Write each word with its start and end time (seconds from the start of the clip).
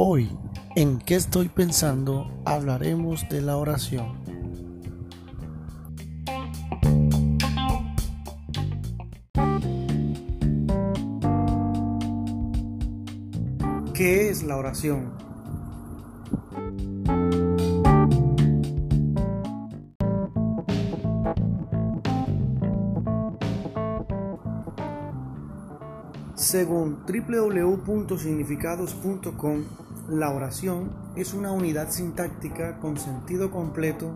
Hoy, 0.00 0.30
en 0.76 0.98
qué 1.00 1.16
estoy 1.16 1.48
pensando, 1.48 2.30
hablaremos 2.44 3.28
de 3.28 3.42
la 3.42 3.56
oración. 3.56 4.16
¿Qué 13.92 14.30
es 14.30 14.44
la 14.44 14.56
oración? 14.56 15.12
Según 26.48 27.04
www.significados.com, 27.06 29.64
la 30.08 30.30
oración 30.30 30.90
es 31.14 31.34
una 31.34 31.52
unidad 31.52 31.90
sintáctica 31.90 32.78
con 32.78 32.96
sentido 32.96 33.50
completo 33.50 34.12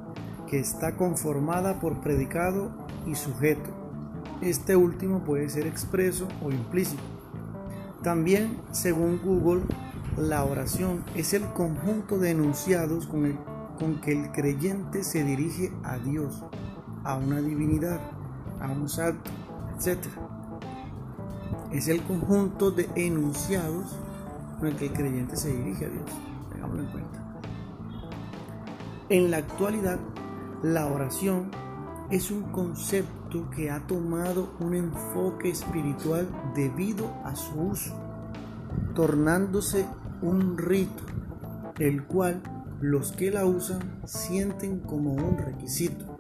que 0.48 0.58
está 0.58 0.96
conformada 0.96 1.78
por 1.78 2.00
predicado 2.00 2.70
y 3.06 3.16
sujeto. 3.16 3.68
Este 4.40 4.76
último 4.76 5.22
puede 5.24 5.50
ser 5.50 5.66
expreso 5.66 6.26
o 6.42 6.50
implícito. 6.50 7.02
También, 8.02 8.56
según 8.70 9.20
Google, 9.22 9.64
la 10.16 10.42
oración 10.46 11.04
es 11.14 11.34
el 11.34 11.44
conjunto 11.52 12.18
de 12.18 12.30
enunciados 12.30 13.06
con, 13.08 13.38
con 13.78 14.00
que 14.00 14.12
el 14.12 14.32
creyente 14.32 15.04
se 15.04 15.22
dirige 15.22 15.70
a 15.84 15.98
Dios, 15.98 16.42
a 17.04 17.14
una 17.14 17.42
divinidad, 17.42 18.00
a 18.58 18.72
un 18.72 18.88
santo, 18.88 19.30
etc. 19.78 19.98
Es 21.72 21.88
el 21.88 22.02
conjunto 22.02 22.70
de 22.70 22.88
enunciados 22.96 23.98
con 24.58 24.68
el 24.68 24.76
que 24.76 24.86
el 24.86 24.92
creyente 24.92 25.36
se 25.36 25.50
dirige 25.50 25.86
a 25.86 25.88
Dios. 25.88 26.04
Tengámoslo 26.52 26.82
en 26.82 26.88
cuenta. 26.90 27.42
En 29.08 29.30
la 29.30 29.38
actualidad, 29.38 29.98
la 30.62 30.86
oración 30.86 31.50
es 32.10 32.30
un 32.30 32.42
concepto 32.52 33.48
que 33.50 33.70
ha 33.70 33.86
tomado 33.86 34.52
un 34.60 34.74
enfoque 34.74 35.48
espiritual 35.50 36.28
debido 36.54 37.10
a 37.24 37.34
su 37.34 37.58
uso, 37.58 37.94
tornándose 38.94 39.86
un 40.20 40.58
rito, 40.58 41.02
el 41.78 42.04
cual 42.04 42.42
los 42.80 43.12
que 43.12 43.30
la 43.30 43.46
usan 43.46 44.02
sienten 44.04 44.80
como 44.80 45.14
un 45.14 45.38
requisito. 45.38 46.16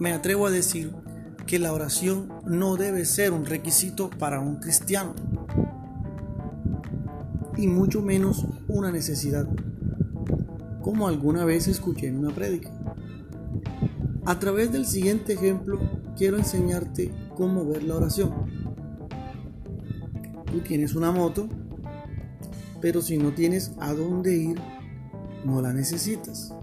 Me 0.00 0.12
atrevo 0.12 0.46
a 0.46 0.50
decir 0.50 0.92
que 1.50 1.58
la 1.58 1.72
oración 1.72 2.28
no 2.46 2.76
debe 2.76 3.04
ser 3.04 3.32
un 3.32 3.44
requisito 3.44 4.08
para 4.08 4.38
un 4.38 4.60
cristiano 4.60 5.16
y 7.56 7.66
mucho 7.66 8.02
menos 8.02 8.46
una 8.68 8.92
necesidad, 8.92 9.48
como 10.80 11.08
alguna 11.08 11.44
vez 11.44 11.66
escuché 11.66 12.06
en 12.06 12.18
una 12.18 12.30
prédica. 12.32 12.70
A 14.26 14.38
través 14.38 14.70
del 14.70 14.86
siguiente 14.86 15.32
ejemplo 15.32 15.80
quiero 16.16 16.36
enseñarte 16.36 17.10
cómo 17.36 17.66
ver 17.66 17.82
la 17.82 17.96
oración. 17.96 18.32
Tú 20.52 20.60
tienes 20.60 20.94
una 20.94 21.10
moto, 21.10 21.48
pero 22.80 23.02
si 23.02 23.18
no 23.18 23.32
tienes 23.32 23.72
a 23.80 23.92
dónde 23.92 24.36
ir, 24.36 24.60
no 25.44 25.60
la 25.60 25.72
necesitas. 25.72 26.54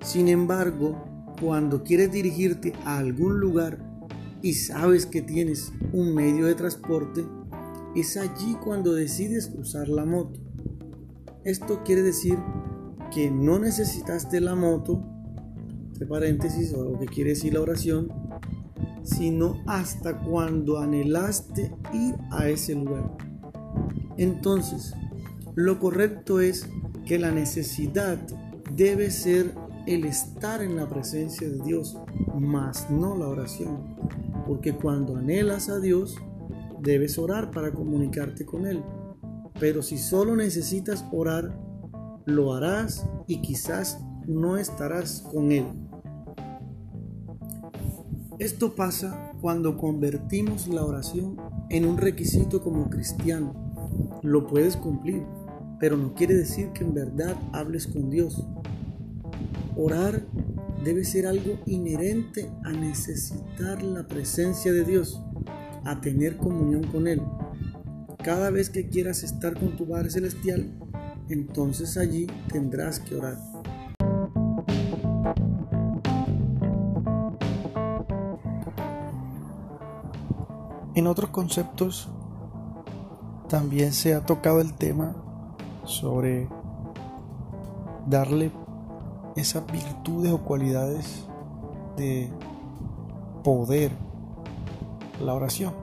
Sin 0.00 0.28
embargo, 0.28 1.34
cuando 1.40 1.82
quieres 1.82 2.12
dirigirte 2.12 2.72
a 2.84 2.98
algún 2.98 3.40
lugar 3.40 3.90
y 4.42 4.54
sabes 4.54 5.06
que 5.06 5.22
tienes 5.22 5.72
un 5.92 6.14
medio 6.14 6.46
de 6.46 6.54
transporte, 6.54 7.24
es 7.94 8.16
allí 8.16 8.56
cuando 8.62 8.92
decides 8.92 9.52
usar 9.56 9.88
la 9.88 10.04
moto. 10.04 10.40
Esto 11.44 11.82
quiere 11.84 12.02
decir 12.02 12.38
que 13.12 13.30
no 13.30 13.58
necesitaste 13.58 14.40
la 14.40 14.54
moto, 14.54 15.02
entre 15.92 16.06
paréntesis, 16.06 16.72
o 16.72 16.82
lo 16.82 16.98
que 16.98 17.06
quiere 17.06 17.30
decir 17.30 17.54
la 17.54 17.60
oración, 17.60 18.08
sino 19.04 19.62
hasta 19.66 20.18
cuando 20.18 20.78
anhelaste 20.78 21.72
ir 21.92 22.14
a 22.30 22.48
ese 22.48 22.74
lugar. 22.74 23.16
Entonces, 24.16 24.94
lo 25.54 25.78
correcto 25.78 26.40
es 26.40 26.68
que 27.06 27.18
la 27.18 27.30
necesidad 27.30 28.18
debe 28.74 29.10
ser 29.10 29.54
el 29.86 30.04
estar 30.04 30.62
en 30.62 30.76
la 30.76 30.88
presencia 30.88 31.48
de 31.48 31.60
Dios, 31.62 31.98
más 32.38 32.90
no 32.90 33.16
la 33.16 33.28
oración. 33.28 33.96
Porque 34.52 34.74
cuando 34.74 35.16
anhelas 35.16 35.70
a 35.70 35.80
Dios, 35.80 36.14
debes 36.82 37.16
orar 37.16 37.50
para 37.50 37.72
comunicarte 37.72 38.44
con 38.44 38.66
Él. 38.66 38.82
Pero 39.58 39.80
si 39.80 39.96
solo 39.96 40.36
necesitas 40.36 41.06
orar, 41.10 41.58
lo 42.26 42.52
harás 42.52 43.08
y 43.26 43.40
quizás 43.40 43.98
no 44.26 44.58
estarás 44.58 45.22
con 45.32 45.52
Él. 45.52 45.64
Esto 48.38 48.74
pasa 48.74 49.32
cuando 49.40 49.78
convertimos 49.78 50.68
la 50.68 50.84
oración 50.84 51.38
en 51.70 51.86
un 51.86 51.96
requisito 51.96 52.62
como 52.62 52.90
cristiano. 52.90 53.54
Lo 54.20 54.46
puedes 54.46 54.76
cumplir, 54.76 55.24
pero 55.80 55.96
no 55.96 56.12
quiere 56.12 56.34
decir 56.34 56.72
que 56.74 56.84
en 56.84 56.92
verdad 56.92 57.36
hables 57.54 57.86
con 57.86 58.10
Dios. 58.10 58.46
Orar 59.78 60.26
debe 60.84 61.04
ser 61.04 61.26
algo 61.26 61.58
inherente 61.66 62.50
a 62.64 62.70
necesitar 62.70 63.82
la 63.82 64.06
presencia 64.06 64.72
de 64.72 64.84
Dios 64.84 65.22
a 65.84 66.00
tener 66.00 66.36
comunión 66.36 66.84
con 66.84 67.06
Él. 67.06 67.22
Cada 68.22 68.50
vez 68.50 68.70
que 68.70 68.88
quieras 68.88 69.22
estar 69.22 69.58
con 69.58 69.76
tu 69.76 69.88
Padre 69.88 70.10
Celestial, 70.10 70.72
entonces 71.28 71.96
allí 71.96 72.26
tendrás 72.48 73.00
que 73.00 73.16
orar. 73.16 73.38
En 80.94 81.06
otros 81.06 81.30
conceptos 81.30 82.08
también 83.48 83.92
se 83.92 84.14
ha 84.14 84.24
tocado 84.24 84.60
el 84.60 84.74
tema 84.74 85.16
sobre 85.84 86.48
darle 88.06 88.52
esas 89.36 89.66
virtudes 89.66 90.32
o 90.32 90.38
cualidades 90.38 91.26
de 91.96 92.30
poder 93.42 93.92
la 95.20 95.34
oración, 95.34 95.74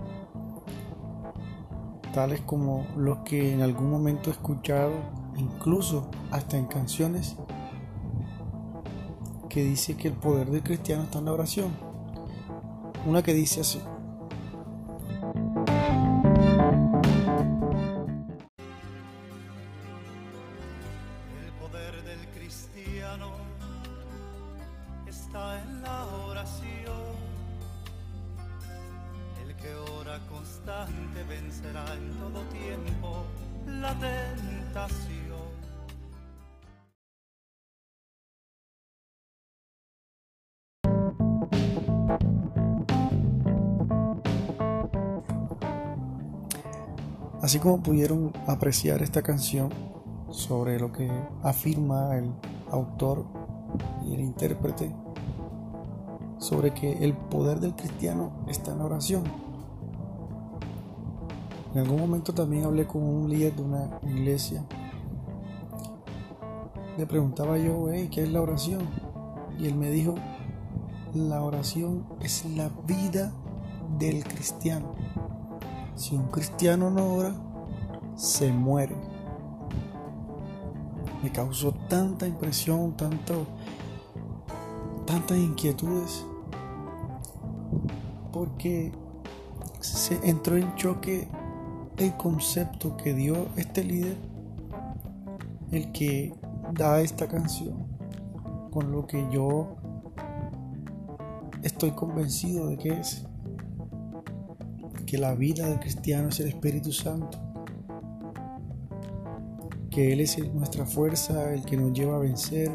tales 2.13 2.41
como 2.41 2.85
los 2.95 3.19
que 3.19 3.53
en 3.53 3.61
algún 3.61 3.89
momento 3.89 4.29
he 4.29 4.33
escuchado, 4.33 4.93
incluso 5.37 6.09
hasta 6.31 6.57
en 6.57 6.65
canciones, 6.65 7.35
que 9.47 9.63
dice 9.63 9.97
que 9.97 10.09
el 10.09 10.13
poder 10.13 10.51
del 10.51 10.61
cristiano 10.61 11.03
está 11.03 11.19
en 11.19 11.25
la 11.25 11.33
oración. 11.33 11.71
Una 13.07 13.23
que 13.23 13.33
dice 13.33 13.61
así. 13.61 13.81
Vencerá 31.27 31.83
en 31.95 32.11
todo 32.19 32.43
tiempo 32.51 33.23
la 33.65 33.91
tentación. 33.97 35.39
Así 47.41 47.57
como 47.57 47.81
pudieron 47.81 48.31
apreciar 48.47 49.01
esta 49.01 49.23
canción 49.23 49.69
sobre 50.29 50.79
lo 50.79 50.91
que 50.91 51.09
afirma 51.41 52.15
el 52.15 52.31
autor 52.69 53.25
y 54.05 54.13
el 54.13 54.19
intérprete, 54.19 54.93
sobre 56.37 56.75
que 56.75 56.91
el 57.03 57.13
poder 57.13 57.59
del 57.59 57.75
cristiano 57.75 58.45
está 58.47 58.71
en 58.71 58.77
la 58.77 58.85
oración. 58.85 59.48
En 61.73 61.81
algún 61.81 61.99
momento 61.99 62.33
también 62.33 62.65
hablé 62.65 62.87
con 62.87 63.03
un 63.03 63.29
líder 63.29 63.55
de 63.55 63.61
una 63.61 63.99
iglesia. 64.03 64.65
Le 66.97 67.05
preguntaba 67.05 67.57
yo, 67.57 67.87
¿qué 68.11 68.23
es 68.23 68.31
la 68.31 68.41
oración? 68.41 68.81
Y 69.59 69.67
él 69.67 69.75
me 69.75 69.91
dijo, 69.91 70.15
la 71.13 71.43
oración 71.43 72.05
es 72.21 72.43
la 72.45 72.69
vida 72.87 73.31
del 73.99 74.23
cristiano. 74.23 74.95
Si 75.95 76.15
un 76.15 76.27
cristiano 76.29 76.89
no 76.89 77.13
ora, 77.13 77.35
se 78.15 78.51
muere. 78.51 78.95
Me 81.21 81.31
causó 81.31 81.73
tanta 81.87 82.25
impresión, 82.25 82.97
tanto, 82.97 83.45
tantas 85.05 85.37
inquietudes, 85.37 86.25
porque 88.31 88.91
se 89.79 90.19
entró 90.27 90.57
en 90.57 90.73
choque 90.75 91.27
el 91.99 92.15
concepto 92.15 92.95
que 92.95 93.13
dio 93.13 93.47
este 93.57 93.83
líder, 93.83 94.15
el 95.71 95.91
que 95.91 96.33
da 96.73 97.01
esta 97.01 97.27
canción, 97.27 97.87
con 98.71 98.91
lo 98.91 99.05
que 99.05 99.27
yo 99.31 99.75
estoy 101.61 101.91
convencido 101.91 102.67
de 102.67 102.77
que 102.77 102.89
es 102.89 103.25
que 105.05 105.17
la 105.17 105.33
vida 105.35 105.67
del 105.67 105.79
cristiano 105.79 106.29
es 106.29 106.39
el 106.39 106.49
Espíritu 106.49 106.93
Santo, 106.93 107.37
que 109.89 110.13
Él 110.13 110.21
es 110.21 110.37
nuestra 110.53 110.85
fuerza, 110.85 111.53
el 111.53 111.65
que 111.65 111.75
nos 111.75 111.91
lleva 111.91 112.15
a 112.15 112.19
vencer, 112.19 112.71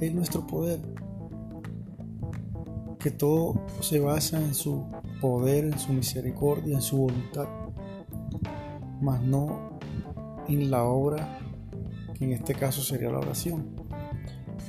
es 0.00 0.14
nuestro 0.14 0.46
poder, 0.46 0.80
que 2.98 3.10
todo 3.10 3.60
se 3.80 3.98
basa 3.98 4.38
en 4.38 4.54
su 4.54 4.84
poder, 5.20 5.64
en 5.64 5.78
su 5.78 5.92
misericordia, 5.92 6.76
en 6.76 6.82
su 6.82 6.98
voluntad, 6.98 7.48
mas 9.00 9.22
no 9.22 9.78
en 10.48 10.70
la 10.70 10.84
obra, 10.84 11.38
que 12.14 12.24
en 12.24 12.32
este 12.32 12.54
caso 12.54 12.82
sería 12.82 13.10
la 13.10 13.18
oración. 13.18 13.66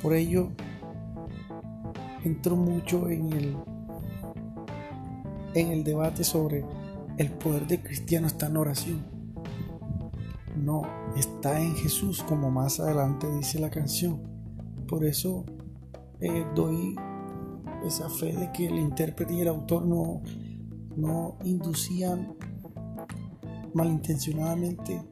Por 0.02 0.14
ello, 0.14 0.50
entro 2.24 2.56
mucho 2.56 3.08
en 3.08 3.32
el, 3.32 3.56
en 5.54 5.72
el 5.72 5.84
debate 5.84 6.24
sobre 6.24 6.64
el 7.18 7.32
poder 7.32 7.66
del 7.66 7.82
cristiano 7.82 8.26
está 8.26 8.46
en 8.46 8.56
oración. 8.56 9.06
No, 10.56 10.82
está 11.16 11.60
en 11.60 11.74
Jesús, 11.76 12.22
como 12.22 12.50
más 12.50 12.80
adelante 12.80 13.26
dice 13.36 13.58
la 13.58 13.70
canción. 13.70 14.20
Por 14.86 15.04
eso 15.04 15.44
eh, 16.20 16.44
doy 16.54 16.96
esa 17.84 18.08
fe 18.08 18.36
de 18.36 18.50
que 18.52 18.66
el 18.66 18.78
intérprete 18.78 19.34
y 19.34 19.40
el 19.40 19.48
autor 19.48 19.84
no, 19.84 20.22
no 20.96 21.38
inducían 21.44 22.34
malintencionadamente 23.74 25.02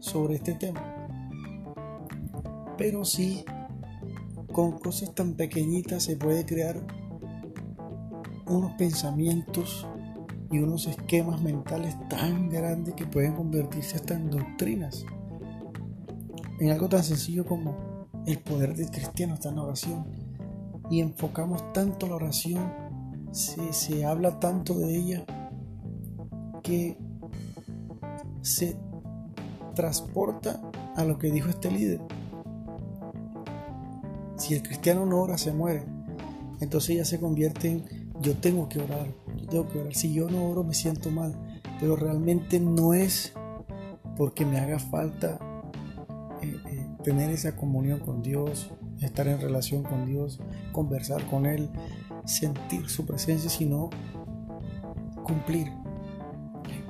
sobre 0.00 0.36
este 0.36 0.54
tema. 0.54 0.82
Pero 2.76 3.04
sí, 3.04 3.44
con 4.52 4.78
cosas 4.78 5.14
tan 5.14 5.34
pequeñitas 5.34 6.04
se 6.04 6.16
puede 6.16 6.44
crear 6.44 6.84
unos 8.46 8.72
pensamientos 8.72 9.86
y 10.50 10.58
unos 10.58 10.86
esquemas 10.86 11.40
mentales 11.40 11.96
tan 12.08 12.50
grandes 12.50 12.94
que 12.94 13.06
pueden 13.06 13.34
convertirse 13.34 13.96
hasta 13.96 14.14
en 14.14 14.30
doctrinas. 14.30 15.06
En 16.60 16.70
algo 16.70 16.88
tan 16.88 17.02
sencillo 17.02 17.46
como 17.46 18.06
el 18.26 18.38
poder 18.38 18.74
del 18.74 18.90
cristiano 18.90 19.34
está 19.34 19.48
en 19.48 19.58
oración. 19.58 20.04
Y 20.90 21.00
enfocamos 21.00 21.72
tanto 21.72 22.06
la 22.06 22.16
oración, 22.16 22.70
se, 23.30 23.72
se 23.72 24.04
habla 24.04 24.38
tanto 24.38 24.74
de 24.78 24.94
ella, 24.94 25.24
que 26.62 26.98
se 28.42 28.76
transporta 29.74 30.60
a 30.96 31.04
lo 31.04 31.18
que 31.18 31.30
dijo 31.30 31.48
este 31.48 31.70
líder. 31.70 32.00
Si 34.36 34.54
el 34.54 34.62
cristiano 34.62 35.06
no 35.06 35.22
ora, 35.22 35.38
se 35.38 35.52
muere. 35.52 35.84
Entonces 36.60 36.96
ya 36.96 37.04
se 37.04 37.18
convierte 37.18 37.68
en 37.68 38.02
yo 38.20 38.36
tengo 38.36 38.68
que 38.68 38.80
orar, 38.80 39.08
yo 39.36 39.46
tengo 39.48 39.68
que 39.68 39.78
orar. 39.80 39.94
Si 39.94 40.12
yo 40.12 40.30
no 40.30 40.46
oro 40.48 40.62
me 40.62 40.74
siento 40.74 41.10
mal, 41.10 41.34
pero 41.80 41.96
realmente 41.96 42.60
no 42.60 42.94
es 42.94 43.32
porque 44.16 44.46
me 44.46 44.58
haga 44.58 44.78
falta 44.78 45.38
eh, 46.40 46.56
eh, 46.70 46.86
tener 47.02 47.30
esa 47.30 47.56
comunión 47.56 47.98
con 47.98 48.22
Dios, 48.22 48.70
estar 49.00 49.26
en 49.26 49.40
relación 49.40 49.82
con 49.82 50.06
Dios, 50.06 50.40
conversar 50.70 51.26
con 51.26 51.46
Él, 51.46 51.68
sentir 52.24 52.88
su 52.88 53.04
presencia, 53.04 53.50
sino 53.50 53.90
cumplir. 55.24 55.72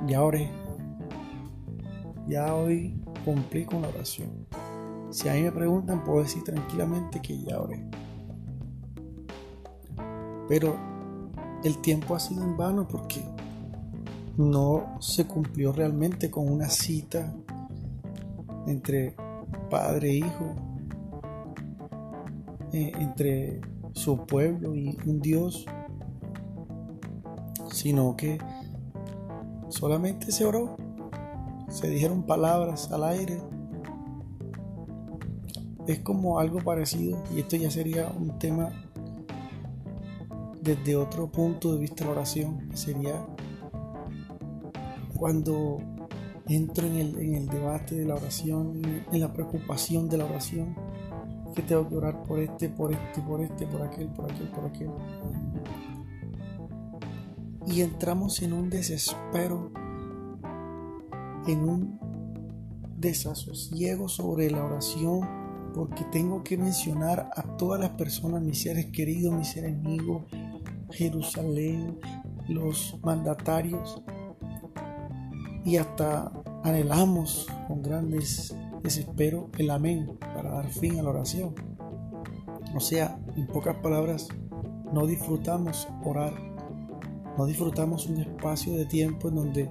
Ya 0.07 0.23
oré, 0.23 0.51
ya 2.29 2.55
hoy 2.55 3.01
cumplí 3.25 3.65
con 3.65 3.83
la 3.83 3.89
oración. 3.89 4.47
Si 5.11 5.29
a 5.29 5.35
mí 5.35 5.43
me 5.43 5.53
preguntan, 5.53 6.05
puedo 6.05 6.23
decir 6.23 6.43
tranquilamente 6.43 7.21
que 7.21 7.39
ya 7.43 7.61
oré. 7.61 7.85
Pero 10.49 10.77
el 11.65 11.79
tiempo 11.79 12.15
ha 12.15 12.21
sido 12.21 12.43
en 12.43 12.57
vano 12.57 12.89
porque 12.89 13.23
no 14.37 14.97
se 15.01 15.27
cumplió 15.27 15.73
realmente 15.73 16.31
con 16.31 16.51
una 16.51 16.69
cita 16.69 17.33
entre 18.67 19.15
padre 19.69 20.11
e 20.11 20.15
hijo, 20.17 20.55
eh, 22.73 22.93
entre 22.99 23.61
su 23.93 24.27
pueblo 24.27 24.75
y 24.75 24.99
un 25.07 25.21
Dios, 25.21 25.67
sino 27.71 28.17
que 28.17 28.39
solamente 29.69 30.33
se 30.33 30.45
oró, 30.45 30.77
se 31.73 31.89
dijeron 31.89 32.25
palabras 32.25 32.93
al 32.93 33.05
aire. 33.05 33.43
Es 35.87 35.99
como 36.01 36.39
algo 36.39 36.61
parecido, 36.61 37.23
y 37.35 37.41
esto 37.41 37.57
ya 37.57 37.71
sería 37.71 38.09
un 38.09 38.39
tema 38.39 38.71
desde 40.61 40.95
otro 40.95 41.29
punto 41.29 41.73
de 41.73 41.81
vista 41.81 42.05
la 42.05 42.13
oración, 42.13 42.71
sería 42.75 43.27
cuando 45.17 45.79
entro 46.47 46.87
en 46.87 47.35
el, 47.35 47.49
debate 47.49 47.97
de 47.97 48.05
la 48.05 48.15
oración, 48.15 48.81
en 49.11 49.21
la 49.21 49.33
preocupación 49.33 50.09
de 50.09 50.19
la 50.19 50.25
oración, 50.27 50.77
que 51.55 51.63
tengo 51.63 51.89
que 51.89 51.97
orar 51.97 52.23
por 52.23 52.39
este, 52.39 52.69
por 52.69 52.93
este, 52.93 53.21
por 53.23 53.41
este, 53.41 53.67
por 53.67 53.83
aquel, 53.83 54.09
por 54.09 54.31
aquel, 54.31 54.49
por 54.49 54.65
aquel. 54.67 54.91
Y 57.67 57.81
entramos 57.83 58.43
en 58.43 58.53
un 58.53 58.71
desespero, 58.71 59.73
en 61.47 61.69
un 61.69 62.01
desasosiego 62.97 64.09
sobre 64.09 64.51
la 64.51 64.65
oración, 64.65 65.21
porque 65.75 66.05
tengo 66.13 66.43
que 66.45 66.57
mencionar 66.57 67.31
a 67.35 67.57
todas 67.57 67.81
las 67.81 67.91
personas, 67.91 68.43
mis 68.43 68.63
seres 68.63 68.87
queridos, 68.87 69.35
mis 69.35 69.49
seres 69.49 69.75
amigos, 69.75 70.25
Jerusalén, 70.91 71.99
los 72.49 72.99
mandatarios 73.03 74.03
y 75.65 75.77
hasta 75.77 76.33
anhelamos 76.65 77.47
con 77.69 77.83
grandes 77.83 78.55
desespero 78.83 79.49
el 79.59 79.71
amén 79.71 80.19
para 80.35 80.51
dar 80.51 80.69
fin 80.69 80.99
a 80.99 81.03
la 81.03 81.11
oración. 81.11 81.55
O 82.75 82.81
sea, 82.81 83.19
en 83.37 83.47
pocas 83.47 83.77
palabras, 83.77 84.29
no 84.93 85.07
disfrutamos 85.07 85.89
orar, 86.05 86.35
no 87.39 87.47
disfrutamos 87.47 88.07
un 88.07 88.21
espacio 88.21 88.75
de 88.75 88.87
tiempo 88.87 89.29
en 89.29 89.35
donde 89.37 89.71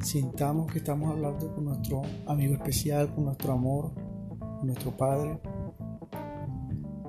sintamos 0.00 0.70
que 0.72 0.78
estamos 0.78 1.10
hablando 1.10 1.54
con 1.54 1.64
nuestro 1.64 2.02
amigo 2.26 2.54
especial, 2.54 3.12
con 3.14 3.24
nuestro 3.24 3.52
amor, 3.52 3.92
con 4.38 4.66
nuestro 4.66 4.96
Padre. 4.96 5.40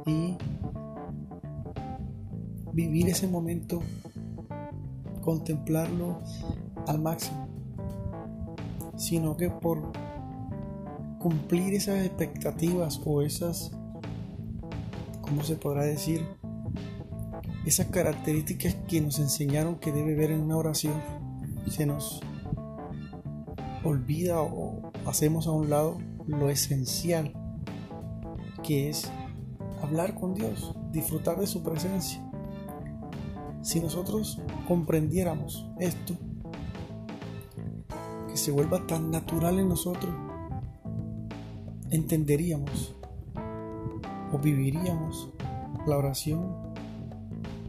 Y 0.06 0.38
vivir 2.74 3.10
ese 3.10 3.28
momento, 3.28 3.82
contemplarlo 5.22 6.20
al 6.88 7.00
máximo, 7.00 7.48
sino 8.98 9.38
que 9.38 9.50
por 9.50 9.92
cumplir 11.20 11.74
esas 11.74 12.06
expectativas 12.06 13.02
o 13.06 13.22
esas, 13.22 13.72
¿cómo 15.22 15.44
se 15.44 15.56
podrá 15.56 15.84
decir? 15.84 16.26
Esas 17.66 17.88
características 17.88 18.76
que 18.88 19.02
nos 19.02 19.20
enseñaron 19.20 19.76
que 19.76 19.92
debe 19.92 20.16
ver 20.16 20.32
en 20.32 20.42
una 20.42 20.58
oración, 20.58 20.96
se 21.68 21.86
nos 21.86 22.22
olvida 23.84 24.42
o 24.42 24.92
hacemos 25.06 25.48
a 25.48 25.52
un 25.52 25.70
lado 25.70 25.98
lo 26.28 26.50
esencial 26.50 27.34
que 28.64 28.90
es 28.90 29.10
hablar 29.82 30.16
con 30.16 30.36
Dios, 30.36 30.76
disfrutar 30.92 31.40
de 31.40 31.48
su 31.48 31.64
presencia. 31.64 32.24
Si 33.62 33.80
nosotros 33.80 34.42
comprendiéramos 34.68 35.70
esto, 35.80 36.16
que 38.28 38.38
se 38.38 38.52
vuelva 38.52 38.86
tan 38.86 39.12
natural 39.12 39.60
en 39.60 39.70
nosotros, 39.70 40.14
entenderíamos 41.90 42.96
o 44.32 44.38
viviríamos 44.38 45.30
la 45.88 45.98
oración 45.98 46.56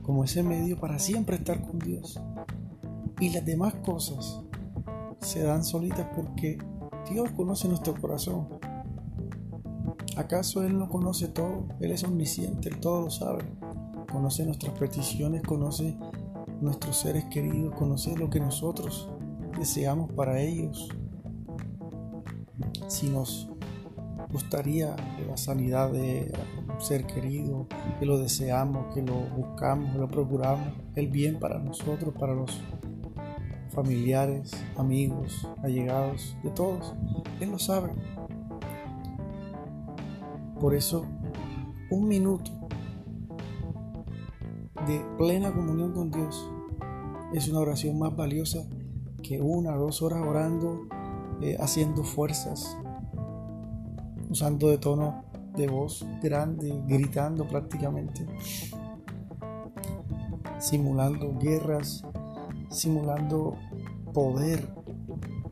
como 0.03 0.25
ese 0.25 0.43
medio 0.43 0.79
para 0.79 0.99
siempre 0.99 1.37
estar 1.37 1.63
con 1.63 1.79
Dios. 1.79 2.21
Y 3.21 3.31
las 3.31 3.45
demás 3.45 3.75
cosas 3.85 4.43
se 5.21 5.43
dan 5.43 5.65
solitas 5.65 6.07
porque 6.15 6.59
Dios 7.11 7.31
conoce 7.33 7.69
nuestro 7.69 7.95
corazón. 7.95 8.49
¿Acaso 10.17 10.63
Él 10.63 10.79
no 10.79 10.89
conoce 10.89 11.29
todo? 11.29 11.69
Él 11.81 11.93
es 11.93 12.05
omnisciente, 12.05 12.69
Él 12.69 12.81
todo 12.81 13.03
lo 13.03 13.11
sabe 13.11 13.45
conoce 14.11 14.45
nuestras 14.45 14.77
peticiones, 14.79 15.43
conoce 15.43 15.97
nuestros 16.61 16.97
seres 16.97 17.25
queridos, 17.27 17.75
conoce 17.75 18.17
lo 18.17 18.29
que 18.29 18.41
nosotros 18.41 19.09
deseamos 19.59 20.13
para 20.13 20.41
ellos. 20.41 20.89
Si 22.89 23.09
nos 23.09 23.49
gustaría 24.33 24.95
la 25.27 25.37
sanidad 25.37 25.91
de 25.93 26.33
un 26.69 26.81
ser 26.81 27.07
querido, 27.07 27.67
que 27.99 28.07
lo 28.07 28.19
deseamos, 28.19 28.93
que 28.95 29.03
lo 29.03 29.15
buscamos, 29.37 29.93
que 29.93 29.99
lo 29.99 30.09
procuramos, 30.09 30.69
el 30.95 31.09
bien 31.09 31.39
para 31.39 31.59
nosotros, 31.59 32.15
para 32.19 32.35
los 32.35 32.61
familiares, 33.81 34.53
amigos, 34.77 35.49
allegados, 35.63 36.37
de 36.43 36.51
todos. 36.51 36.95
Él 37.41 37.51
lo 37.51 37.59
sabe. 37.59 37.91
Por 40.61 40.75
eso, 40.75 41.07
un 41.89 42.07
minuto 42.07 42.51
de 44.87 45.01
plena 45.17 45.51
comunión 45.51 45.95
con 45.95 46.11
Dios 46.11 46.47
es 47.33 47.49
una 47.49 47.61
oración 47.61 47.99
más 47.99 48.15
valiosa 48.15 48.67
que 49.23 49.41
una 49.41 49.75
o 49.75 49.79
dos 49.79 50.03
horas 50.03 50.27
orando, 50.27 50.87
eh, 51.41 51.57
haciendo 51.59 52.05
fuerzas, 52.05 52.77
usando 54.29 54.69
de 54.69 54.77
tono 54.77 55.25
de 55.57 55.69
voz 55.69 56.07
grande, 56.23 56.83
gritando 56.87 57.49
prácticamente, 57.49 58.27
simulando 60.59 61.35
guerras, 61.39 62.05
simulando 62.71 63.57
poder 64.13 64.73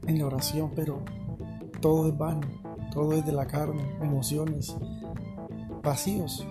en 0.06 0.18
la 0.18 0.26
oración, 0.26 0.72
pero 0.74 1.02
todo 1.80 2.08
es 2.08 2.16
vano, 2.16 2.46
todo 2.92 3.12
es 3.12 3.24
de 3.24 3.32
la 3.32 3.46
carne, 3.46 3.82
emociones, 4.00 4.76
vacíos. 5.82 6.46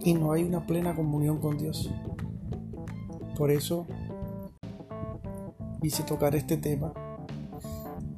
Y 0.00 0.14
no 0.14 0.32
hay 0.32 0.44
una 0.44 0.66
plena 0.66 0.94
comunión 0.94 1.38
con 1.38 1.56
Dios. 1.56 1.90
Por 3.36 3.50
eso 3.50 3.86
quise 5.80 6.02
tocar 6.02 6.34
este 6.34 6.56
tema, 6.56 6.92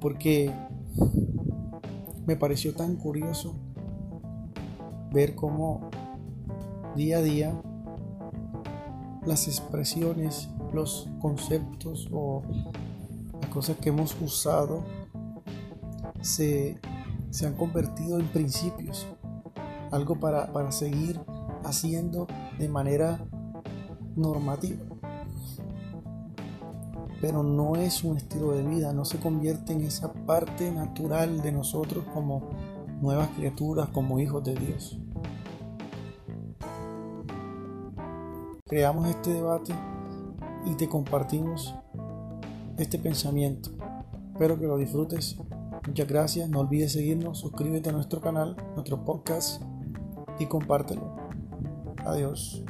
porque 0.00 0.52
me 2.26 2.36
pareció 2.36 2.74
tan 2.74 2.96
curioso 2.96 3.54
ver 5.12 5.34
cómo 5.34 5.88
día 6.96 7.18
a 7.18 7.22
día 7.22 7.62
las 9.24 9.48
expresiones, 9.48 10.48
los 10.72 11.08
conceptos 11.20 12.08
o 12.12 12.42
las 13.40 13.50
cosas 13.50 13.76
que 13.76 13.90
hemos 13.90 14.16
usado 14.20 14.84
se, 16.20 16.78
se 17.30 17.46
han 17.46 17.54
convertido 17.54 18.18
en 18.18 18.26
principios, 18.28 19.06
algo 19.90 20.18
para, 20.18 20.52
para 20.52 20.72
seguir 20.72 21.20
haciendo 21.64 22.26
de 22.58 22.68
manera 22.68 23.24
normativa. 24.14 24.84
Pero 27.20 27.42
no 27.42 27.76
es 27.76 28.04
un 28.04 28.18
estilo 28.18 28.52
de 28.52 28.62
vida, 28.62 28.92
no 28.92 29.04
se 29.04 29.18
convierte 29.18 29.72
en 29.72 29.82
esa 29.82 30.12
parte 30.12 30.70
natural 30.70 31.40
de 31.42 31.52
nosotros 31.52 32.04
como 32.12 32.42
nuevas 33.00 33.28
criaturas, 33.30 33.88
como 33.88 34.20
hijos 34.20 34.44
de 34.44 34.54
Dios. 34.54 34.98
Creamos 38.66 39.08
este 39.08 39.32
debate 39.32 39.72
y 40.66 40.74
te 40.74 40.88
compartimos 40.88 41.74
este 42.76 42.98
pensamiento. 42.98 43.70
Espero 44.32 44.58
que 44.58 44.66
lo 44.66 44.76
disfrutes. 44.76 45.36
Muchas 45.86 46.06
gracias. 46.06 46.48
No 46.50 46.60
olvides 46.60 46.92
seguirnos, 46.92 47.38
suscríbete 47.38 47.88
a 47.88 47.92
nuestro 47.92 48.20
canal, 48.20 48.56
nuestro 48.74 49.04
podcast 49.04 49.62
y 50.38 50.46
compártelo. 50.46 51.16
Adiós. 52.04 52.62